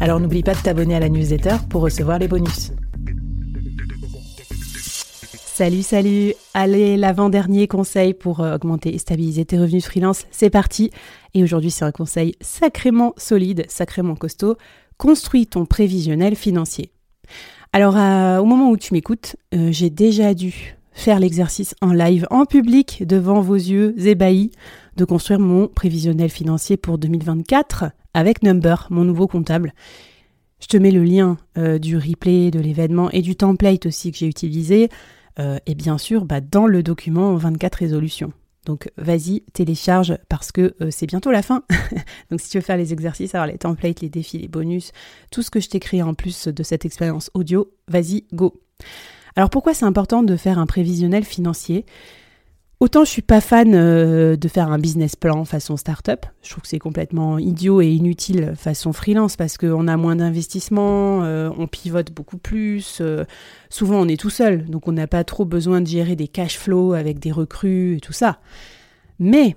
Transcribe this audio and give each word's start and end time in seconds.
Alors 0.00 0.20
n'oublie 0.20 0.44
pas 0.44 0.54
de 0.54 0.60
t'abonner 0.60 0.94
à 0.94 1.00
la 1.00 1.08
newsletter 1.08 1.56
pour 1.68 1.82
recevoir 1.82 2.20
les 2.20 2.28
bonus. 2.28 2.70
Salut, 5.34 5.82
salut 5.82 6.34
Allez, 6.54 6.96
l'avant-dernier 6.96 7.66
conseil 7.66 8.14
pour 8.14 8.40
euh, 8.40 8.54
augmenter 8.54 8.94
et 8.94 8.98
stabiliser 8.98 9.44
tes 9.44 9.58
revenus 9.58 9.84
freelance, 9.84 10.26
c'est 10.30 10.50
parti 10.50 10.92
Et 11.34 11.42
aujourd'hui, 11.42 11.72
c'est 11.72 11.84
un 11.84 11.90
conseil 11.90 12.36
sacrément 12.40 13.12
solide, 13.16 13.64
sacrément 13.68 14.14
costaud. 14.14 14.56
Construis 14.98 15.48
ton 15.48 15.66
prévisionnel 15.66 16.36
financier. 16.36 16.92
Alors, 17.72 17.94
au 18.40 18.46
moment 18.46 18.70
où 18.70 18.76
tu 18.76 18.94
m'écoutes, 18.94 19.34
euh, 19.52 19.72
j'ai 19.72 19.90
déjà 19.90 20.32
dû 20.32 20.76
faire 20.92 21.18
l'exercice 21.18 21.74
en 21.80 21.92
live, 21.92 22.26
en 22.30 22.44
public, 22.44 23.04
devant 23.04 23.40
vos 23.40 23.54
yeux 23.54 23.94
ébahis, 24.06 24.52
de 24.96 25.04
construire 25.04 25.40
mon 25.40 25.66
prévisionnel 25.66 26.30
financier 26.30 26.76
pour 26.76 26.98
2024 26.98 27.86
avec 28.18 28.42
Number, 28.42 28.88
mon 28.90 29.04
nouveau 29.04 29.28
comptable. 29.28 29.72
Je 30.60 30.66
te 30.66 30.76
mets 30.76 30.90
le 30.90 31.04
lien 31.04 31.38
euh, 31.56 31.78
du 31.78 31.96
replay 31.96 32.50
de 32.50 32.58
l'événement 32.58 33.10
et 33.12 33.22
du 33.22 33.36
template 33.36 33.86
aussi 33.86 34.10
que 34.10 34.18
j'ai 34.18 34.26
utilisé 34.26 34.88
euh, 35.38 35.58
et 35.66 35.76
bien 35.76 35.98
sûr 35.98 36.24
bah, 36.24 36.40
dans 36.40 36.66
le 36.66 36.82
document 36.82 37.36
24 37.36 37.76
résolutions. 37.76 38.32
Donc 38.66 38.90
vas-y, 38.96 39.42
télécharge 39.52 40.18
parce 40.28 40.50
que 40.50 40.74
euh, 40.80 40.88
c'est 40.90 41.06
bientôt 41.06 41.30
la 41.30 41.42
fin. 41.42 41.62
Donc 42.30 42.40
si 42.40 42.50
tu 42.50 42.58
veux 42.58 42.62
faire 42.62 42.76
les 42.76 42.92
exercices, 42.92 43.36
avoir 43.36 43.46
les 43.46 43.56
templates, 43.56 44.00
les 44.00 44.08
défis, 44.08 44.38
les 44.38 44.48
bonus, 44.48 44.90
tout 45.30 45.42
ce 45.42 45.50
que 45.52 45.60
je 45.60 45.68
t'ai 45.68 45.78
créé 45.78 46.02
en 46.02 46.14
plus 46.14 46.48
de 46.48 46.62
cette 46.64 46.84
expérience 46.84 47.30
audio, 47.34 47.70
vas-y, 47.86 48.24
go. 48.32 48.60
Alors 49.36 49.48
pourquoi 49.48 49.74
c'est 49.74 49.86
important 49.86 50.24
de 50.24 50.34
faire 50.34 50.58
un 50.58 50.66
prévisionnel 50.66 51.22
financier? 51.22 51.86
Autant 52.80 53.04
je 53.04 53.10
suis 53.10 53.22
pas 53.22 53.40
fan 53.40 53.74
euh, 53.74 54.36
de 54.36 54.46
faire 54.46 54.70
un 54.70 54.78
business 54.78 55.16
plan 55.16 55.44
façon 55.44 55.76
start-up, 55.76 56.26
je 56.42 56.50
trouve 56.50 56.62
que 56.62 56.68
c'est 56.68 56.78
complètement 56.78 57.36
idiot 57.36 57.80
et 57.80 57.88
inutile 57.88 58.52
façon 58.56 58.92
freelance 58.92 59.36
parce 59.36 59.58
qu'on 59.58 59.88
a 59.88 59.96
moins 59.96 60.14
d'investissement, 60.14 61.24
euh, 61.24 61.50
on 61.58 61.66
pivote 61.66 62.12
beaucoup 62.12 62.38
plus, 62.38 62.98
euh, 63.00 63.24
souvent 63.68 64.00
on 64.00 64.06
est 64.06 64.20
tout 64.20 64.30
seul, 64.30 64.64
donc 64.66 64.86
on 64.86 64.92
n'a 64.92 65.08
pas 65.08 65.24
trop 65.24 65.44
besoin 65.44 65.80
de 65.80 65.88
gérer 65.88 66.14
des 66.14 66.28
cash 66.28 66.56
flows 66.56 66.92
avec 66.92 67.18
des 67.18 67.32
recrues 67.32 67.96
et 67.96 68.00
tout 68.00 68.12
ça. 68.12 68.38
Mais 69.18 69.56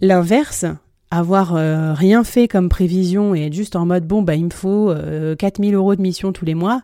l'inverse, 0.00 0.64
avoir 1.10 1.54
rien 1.96 2.22
fait 2.22 2.46
comme 2.46 2.68
prévision 2.68 3.34
et 3.34 3.46
être 3.46 3.52
juste 3.52 3.74
en 3.76 3.86
mode 3.86 4.06
bon 4.06 4.22
bah 4.22 4.34
il 4.36 4.44
me 4.46 4.50
faut 4.50 4.92
4000 5.38 5.74
euros 5.74 5.94
de 5.96 6.02
mission 6.02 6.32
tous 6.32 6.44
les 6.44 6.54
mois, 6.54 6.82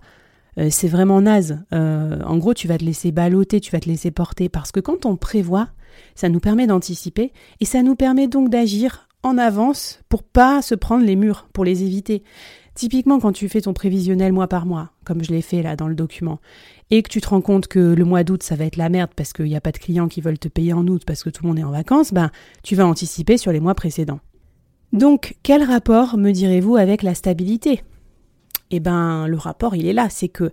euh, 0.58 0.68
c'est 0.70 0.88
vraiment 0.88 1.20
naze. 1.20 1.58
Euh, 1.72 2.20
en 2.24 2.38
gros, 2.38 2.54
tu 2.54 2.68
vas 2.68 2.78
te 2.78 2.84
laisser 2.84 3.12
balloter, 3.12 3.60
tu 3.60 3.70
vas 3.70 3.80
te 3.80 3.88
laisser 3.88 4.10
porter, 4.10 4.48
parce 4.48 4.72
que 4.72 4.80
quand 4.80 5.06
on 5.06 5.16
prévoit, 5.16 5.68
ça 6.14 6.28
nous 6.28 6.40
permet 6.40 6.66
d'anticiper 6.66 7.32
et 7.60 7.64
ça 7.64 7.82
nous 7.82 7.96
permet 7.96 8.28
donc 8.28 8.48
d'agir 8.48 9.08
en 9.22 9.38
avance 9.38 10.00
pour 10.08 10.22
pas 10.22 10.62
se 10.62 10.74
prendre 10.74 11.04
les 11.04 11.16
murs, 11.16 11.48
pour 11.52 11.64
les 11.64 11.82
éviter. 11.82 12.22
Typiquement, 12.74 13.18
quand 13.20 13.32
tu 13.32 13.48
fais 13.48 13.60
ton 13.60 13.74
prévisionnel 13.74 14.32
mois 14.32 14.48
par 14.48 14.64
mois, 14.64 14.90
comme 15.04 15.22
je 15.22 15.30
l'ai 15.30 15.42
fait 15.42 15.62
là 15.62 15.76
dans 15.76 15.88
le 15.88 15.94
document, 15.94 16.40
et 16.90 17.02
que 17.02 17.10
tu 17.10 17.20
te 17.20 17.28
rends 17.28 17.40
compte 17.40 17.66
que 17.66 17.78
le 17.78 18.04
mois 18.04 18.24
d'août, 18.24 18.42
ça 18.42 18.56
va 18.56 18.64
être 18.64 18.76
la 18.76 18.88
merde 18.88 19.10
parce 19.14 19.32
qu'il 19.32 19.46
n'y 19.46 19.56
a 19.56 19.60
pas 19.60 19.72
de 19.72 19.78
clients 19.78 20.08
qui 20.08 20.20
veulent 20.20 20.38
te 20.38 20.48
payer 20.48 20.72
en 20.72 20.86
août 20.86 21.02
parce 21.06 21.22
que 21.22 21.30
tout 21.30 21.42
le 21.42 21.48
monde 21.48 21.58
est 21.58 21.64
en 21.64 21.70
vacances, 21.70 22.12
ben, 22.12 22.30
tu 22.62 22.76
vas 22.76 22.86
anticiper 22.86 23.36
sur 23.36 23.52
les 23.52 23.60
mois 23.60 23.74
précédents. 23.74 24.20
Donc, 24.92 25.36
quel 25.42 25.62
rapport 25.62 26.16
me 26.16 26.32
direz-vous 26.32 26.76
avec 26.76 27.02
la 27.02 27.14
stabilité? 27.14 27.82
Eh 28.70 28.80
ben 28.80 29.26
le 29.26 29.36
rapport 29.36 29.74
il 29.76 29.86
est 29.86 29.92
là, 29.92 30.08
c'est 30.10 30.28
que 30.28 30.50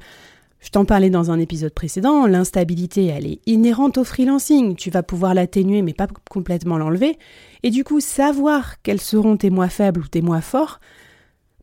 je 0.59 0.69
t'en 0.69 0.85
parlais 0.85 1.09
dans 1.09 1.29
un 1.29 1.39
épisode 1.39 1.73
précédent, 1.73 2.25
l'instabilité 2.25 3.05
elle 3.05 3.27
est 3.27 3.39
inhérente 3.45 3.97
au 3.97 4.03
freelancing, 4.03 4.75
tu 4.75 4.89
vas 4.89 5.03
pouvoir 5.03 5.33
l'atténuer 5.33 5.81
mais 5.81 5.93
pas 5.93 6.07
complètement 6.29 6.77
l'enlever, 6.77 7.17
et 7.63 7.69
du 7.69 7.83
coup 7.83 7.99
savoir 7.99 8.81
quels 8.81 9.01
seront 9.01 9.37
tes 9.37 9.49
mois 9.49 9.69
faibles 9.69 10.01
ou 10.01 10.07
tes 10.07 10.21
mois 10.21 10.41
forts, 10.41 10.79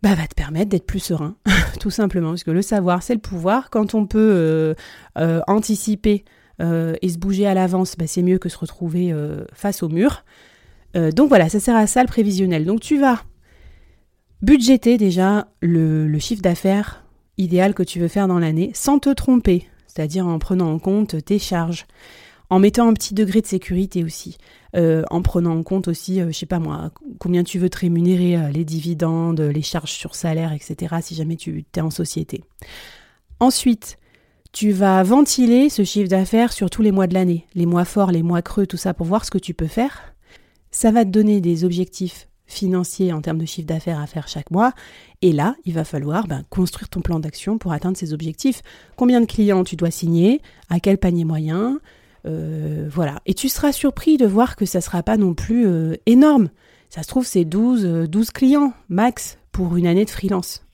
bah, 0.04 0.14
va 0.14 0.26
te 0.26 0.34
permettre 0.34 0.68
d'être 0.68 0.86
plus 0.86 1.00
serein, 1.00 1.34
tout 1.80 1.90
simplement, 1.90 2.30
parce 2.30 2.44
que 2.44 2.50
le 2.50 2.60
savoir 2.60 3.02
c'est 3.02 3.14
le 3.14 3.20
pouvoir, 3.20 3.70
quand 3.70 3.94
on 3.94 4.06
peut 4.06 4.18
euh, 4.18 4.74
euh, 5.18 5.40
anticiper 5.46 6.26
euh, 6.60 6.94
et 7.00 7.08
se 7.08 7.16
bouger 7.16 7.46
à 7.46 7.54
l'avance, 7.54 7.96
bah, 7.96 8.06
c'est 8.06 8.22
mieux 8.22 8.38
que 8.38 8.50
se 8.50 8.58
retrouver 8.58 9.14
face 9.54 9.82
au 9.82 9.88
mur. 9.88 10.24
donc 10.94 11.30
voilà, 11.30 11.48
ça 11.48 11.58
sert 11.58 11.74
à 11.74 11.86
ça 11.86 12.02
le 12.02 12.06
prévisionnel. 12.06 12.66
Donc 12.66 12.80
tu 12.80 12.98
vas 12.98 13.22
budgéter 14.44 14.98
déjà 14.98 15.48
le, 15.60 16.18
chiffre 16.18 16.42
d'affaires 16.42 17.04
idéal 17.38 17.74
que 17.74 17.82
tu 17.82 17.98
veux 17.98 18.08
faire 18.08 18.28
dans 18.28 18.38
l'année 18.38 18.70
sans 18.74 18.98
te 18.98 19.10
tromper, 19.10 19.66
c'est-à-dire 19.86 20.26
en 20.26 20.38
prenant 20.38 20.72
en 20.72 20.78
compte 20.78 21.24
tes 21.24 21.38
charges, 21.38 21.86
en 22.50 22.58
mettant 22.58 22.88
un 22.88 22.92
petit 22.92 23.14
degré 23.14 23.40
de 23.40 23.46
sécurité 23.46 24.04
aussi, 24.04 24.36
euh, 24.76 25.02
en 25.10 25.22
prenant 25.22 25.56
en 25.56 25.62
compte 25.62 25.88
aussi, 25.88 26.16
je 26.16 26.20
euh, 26.20 26.30
je 26.30 26.38
sais 26.38 26.46
pas 26.46 26.58
moi, 26.58 26.92
combien 27.18 27.42
tu 27.42 27.58
veux 27.58 27.70
te 27.70 27.78
rémunérer, 27.78 28.36
euh, 28.36 28.50
les 28.50 28.64
dividendes, 28.64 29.40
les 29.40 29.62
charges 29.62 29.92
sur 29.92 30.14
salaire, 30.14 30.52
etc., 30.52 30.96
si 31.00 31.14
jamais 31.14 31.36
tu 31.36 31.64
es 31.74 31.80
en 31.80 31.90
société. 31.90 32.44
Ensuite, 33.40 33.96
tu 34.52 34.70
vas 34.70 35.02
ventiler 35.02 35.70
ce 35.70 35.84
chiffre 35.84 36.08
d'affaires 36.08 36.52
sur 36.52 36.70
tous 36.70 36.82
les 36.82 36.92
mois 36.92 37.06
de 37.06 37.14
l'année, 37.14 37.46
les 37.54 37.66
mois 37.66 37.86
forts, 37.86 38.12
les 38.12 38.22
mois 38.22 38.42
creux, 38.42 38.66
tout 38.66 38.76
ça, 38.76 38.94
pour 38.94 39.06
voir 39.06 39.24
ce 39.24 39.30
que 39.30 39.38
tu 39.38 39.54
peux 39.54 39.66
faire. 39.66 40.14
Ça 40.70 40.90
va 40.90 41.04
te 41.04 41.10
donner 41.10 41.40
des 41.40 41.64
objectifs 41.64 42.28
financier 42.46 43.12
en 43.12 43.20
termes 43.20 43.38
de 43.38 43.46
chiffre 43.46 43.66
d'affaires 43.66 44.00
à 44.00 44.06
faire 44.06 44.28
chaque 44.28 44.50
mois. 44.50 44.72
Et 45.22 45.32
là, 45.32 45.56
il 45.64 45.72
va 45.72 45.84
falloir 45.84 46.26
ben, 46.26 46.42
construire 46.50 46.88
ton 46.88 47.00
plan 47.00 47.18
d'action 47.18 47.58
pour 47.58 47.72
atteindre 47.72 47.96
ces 47.96 48.12
objectifs. 48.12 48.62
Combien 48.96 49.20
de 49.20 49.26
clients 49.26 49.64
tu 49.64 49.76
dois 49.76 49.90
signer 49.90 50.40
À 50.68 50.80
quel 50.80 50.98
panier 50.98 51.24
moyen 51.24 51.80
euh, 52.26 52.88
Voilà. 52.90 53.20
Et 53.26 53.34
tu 53.34 53.48
seras 53.48 53.72
surpris 53.72 54.16
de 54.16 54.26
voir 54.26 54.56
que 54.56 54.66
ça 54.66 54.78
ne 54.78 54.82
sera 54.82 55.02
pas 55.02 55.16
non 55.16 55.34
plus 55.34 55.66
euh, 55.66 55.94
énorme. 56.06 56.48
Ça 56.90 57.02
se 57.02 57.08
trouve, 57.08 57.26
c'est 57.26 57.44
12, 57.44 58.08
12 58.08 58.28
euh, 58.28 58.30
clients 58.32 58.72
max 58.88 59.38
pour 59.50 59.76
une 59.76 59.86
année 59.86 60.04
de 60.04 60.10
freelance. 60.10 60.64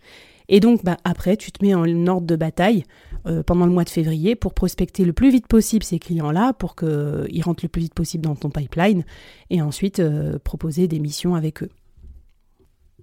Et 0.49 0.59
donc, 0.59 0.85
bah, 0.85 0.97
après, 1.05 1.37
tu 1.37 1.53
te 1.53 1.65
mets 1.65 1.75
en 1.75 2.07
ordre 2.09 2.27
de 2.27 2.37
bataille 2.37 2.85
euh, 3.27 3.43
pendant 3.43 3.67
le 3.67 3.73
mois 3.73 3.85
de 3.85 3.91
février 3.91 4.35
pour 4.35 4.55
prospecter 4.55 5.05
le 5.05 5.13
plus 5.13 5.31
vite 5.31 5.47
possible 5.47 5.85
ces 5.85 5.99
clients-là, 5.99 6.53
pour 6.53 6.77
qu'ils 6.77 7.43
rentrent 7.43 7.65
le 7.65 7.69
plus 7.69 7.83
vite 7.83 7.95
possible 7.95 8.25
dans 8.25 8.35
ton 8.35 8.51
pipeline, 8.51 9.05
et 9.51 9.63
ensuite 9.63 10.01
euh, 10.01 10.39
proposer 10.43 10.89
des 10.89 10.99
missions 10.99 11.35
avec 11.35 11.63
eux. 11.63 11.71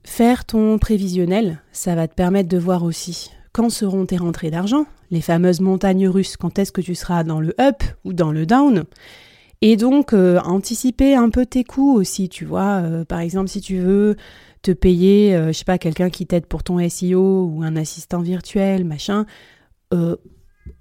Faire 0.04 0.46
ton 0.46 0.78
prévisionnel, 0.78 1.62
ça 1.72 1.96
va 1.96 2.08
te 2.08 2.16
permettre 2.16 2.50
de 2.50 2.58
voir 2.58 2.84
aussi 2.84 3.32
quand 3.52 3.70
seront 3.70 4.06
tes 4.06 4.18
rentrées 4.18 4.52
d'argent, 4.52 4.86
les 5.10 5.22
fameuses 5.22 5.62
montagnes 5.62 6.08
russes, 6.08 6.38
quand 6.38 6.60
est-ce 6.60 6.72
que 6.72 6.82
tu 6.82 6.94
seras 6.94 7.24
dans 7.24 7.40
le 7.40 7.56
up 7.60 7.84
ou 8.04 8.14
dans 8.14 8.32
le 8.32 8.46
down. 8.46 8.84
Et 9.62 9.76
donc, 9.76 10.14
euh, 10.14 10.40
anticiper 10.40 11.16
un 11.16 11.32
peu 11.32 11.48
tes 11.48 11.64
coûts 11.64 11.96
aussi, 11.96 12.30
tu 12.30 12.46
vois. 12.46 12.84
par 13.08 13.20
exemple, 13.20 13.50
si 13.50 13.60
tu 13.60 13.80
veux 13.80 14.16
te 14.62 14.72
payer, 14.72 15.36
euh, 15.36 15.48
je 15.48 15.54
sais 15.54 15.66
pas, 15.66 15.78
quelqu'un 15.78 16.10
qui 16.10 16.26
t'aide 16.26 16.46
pour 16.46 16.64
ton 16.64 16.78
SEO 16.90 17.46
ou 17.46 17.64
un 17.64 17.76
assistant 17.76 18.22
virtuel, 18.22 18.84
machin, 18.84 19.26
euh, 19.94 20.16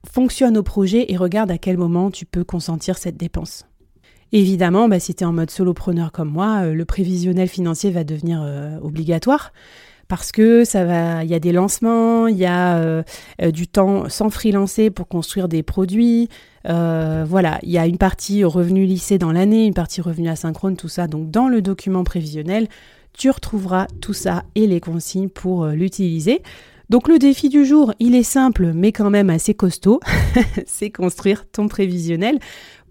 fonctionne 0.07 0.57
au 0.57 0.63
projet 0.63 1.11
et 1.13 1.17
regarde 1.17 1.51
à 1.51 1.59
quel 1.59 1.79
moment 1.79 2.11
tu 2.11 2.27
peux 2.27 2.45
consentir 2.45 2.99
cette 2.99 3.17
dépense. 3.17 3.67
Évidemment, 4.33 4.89
bah, 4.89 4.99
si 4.99 5.15
tu 5.15 5.23
es 5.23 5.27
en 5.27 5.33
mode 5.33 5.51
solopreneur 5.51 6.13
comme 6.13 6.31
moi, 6.31 6.63
euh, 6.63 6.75
le 6.75 6.85
prévisionnel 6.85 7.49
financier 7.49 7.91
va 7.91 8.05
devenir 8.05 8.43
obligatoire 8.83 9.53
parce 10.09 10.31
que 10.31 10.65
ça 10.65 10.85
va, 10.85 11.25
il 11.25 11.31
y 11.31 11.35
a 11.35 11.41
des 11.41 11.51
lancements, 11.51 12.29
il 12.29 12.37
y 12.37 12.47
a 12.47 13.03
du 13.51 13.67
temps 13.67 14.09
sans 14.09 14.31
freelancer 14.31 14.91
pour 14.91 15.09
construire 15.09 15.49
des 15.49 15.65
produits. 15.65 16.29
voilà, 16.65 17.59
il 17.65 17.71
y 17.71 17.79
a 17.79 17.89
une 17.89 17.99
partie 17.99 18.45
revenu 18.45 18.85
lissé 18.85 19.19
dans 19.19 19.33
l'année, 19.33 19.67
une 19.67 19.75
partie 19.75 20.01
revenu 20.01 20.29
asynchrone, 20.29 20.77
tout 20.77 20.89
ça. 20.89 21.09
Donc 21.09 21.33
dans 21.33 21.49
le 21.49 21.61
document 21.61 22.05
prévisionnel, 22.05 22.69
tu 23.17 23.31
retrouveras 23.31 23.87
tout 24.01 24.13
ça 24.13 24.45
et 24.55 24.67
les 24.67 24.81
consignes 24.81 25.29
pour 25.29 25.65
euh, 25.65 25.73
l'utiliser. 25.73 26.43
Donc 26.89 27.09
le 27.09 27.19
défi 27.19 27.49
du 27.49 27.65
jour, 27.65 27.93
il 27.99 28.15
est 28.15 28.23
simple 28.23 28.73
mais 28.73 28.93
quand 28.93 29.11
même 29.11 29.29
assez 29.29 29.55
costaud, 29.55 30.01
c'est 30.67 30.91
construire 30.91 31.45
ton 31.51 31.67
prévisionnel 31.67 32.39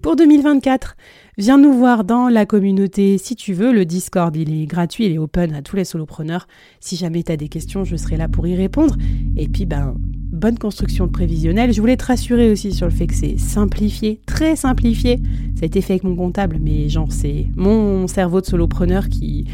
pour 0.02 0.16
2024. 0.16 0.98
Viens 1.38 1.58
nous 1.58 1.74
voir 1.74 2.04
dans 2.04 2.30
la 2.30 2.46
communauté 2.46 3.18
si 3.18 3.36
tu 3.36 3.54
veux. 3.54 3.74
Le 3.74 3.86
Discord, 3.86 4.36
il 4.36 4.62
est 4.62 4.66
gratuit, 4.66 5.06
il 5.06 5.14
est 5.14 5.18
open 5.18 5.54
à 5.54 5.62
tous 5.62 5.76
les 5.76 5.84
solopreneurs. 5.84 6.48
Si 6.80 6.96
jamais 6.96 7.24
tu 7.24 7.32
as 7.32 7.38
des 7.38 7.50
questions, 7.50 7.84
je 7.84 7.96
serai 7.96 8.16
là 8.16 8.28
pour 8.28 8.46
y 8.48 8.56
répondre. 8.56 8.96
Et 9.36 9.48
puis, 9.48 9.66
ben, 9.66 9.96
bonne 9.98 10.58
construction 10.58 11.08
de 11.08 11.12
prévisionnel. 11.12 11.74
Je 11.74 11.82
voulais 11.82 11.98
te 11.98 12.06
rassurer 12.06 12.52
aussi 12.52 12.72
sur 12.72 12.86
le 12.86 12.92
fait 12.92 13.08
que 13.08 13.16
c'est 13.16 13.38
simplifié, 13.38 14.22
très 14.26 14.56
simplifié. 14.56 15.20
Ça 15.56 15.64
a 15.64 15.66
été 15.66 15.82
fait 15.82 15.94
avec 15.94 16.04
mon 16.04 16.16
comptable, 16.16 16.60
mais 16.62 16.88
genre, 16.88 17.12
c'est 17.12 17.48
mon 17.56 18.08
cerveau 18.08 18.42
de 18.42 18.46
solopreneur 18.46 19.10
qui, 19.10 19.46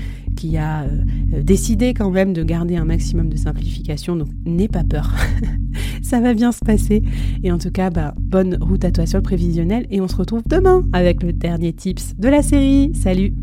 qui 0.41 0.57
a 0.57 0.85
euh, 0.85 1.43
décidé 1.43 1.93
quand 1.93 2.09
même 2.09 2.33
de 2.33 2.41
garder 2.41 2.75
un 2.75 2.85
maximum 2.85 3.29
de 3.29 3.37
simplification. 3.37 4.15
Donc, 4.15 4.29
n'aie 4.43 4.67
pas 4.67 4.83
peur. 4.83 5.13
Ça 6.01 6.19
va 6.19 6.33
bien 6.33 6.51
se 6.51 6.59
passer. 6.65 7.03
Et 7.43 7.51
en 7.51 7.59
tout 7.59 7.69
cas, 7.69 7.91
bah, 7.91 8.15
bonne 8.19 8.57
route 8.59 8.83
à 8.83 8.91
toi 8.91 9.05
sur 9.05 9.19
le 9.19 9.23
prévisionnel. 9.23 9.85
Et 9.91 10.01
on 10.01 10.07
se 10.07 10.15
retrouve 10.15 10.41
demain 10.47 10.83
avec 10.93 11.21
le 11.21 11.31
dernier 11.31 11.73
tips 11.73 12.15
de 12.17 12.27
la 12.27 12.41
série. 12.41 12.91
Salut 12.95 13.33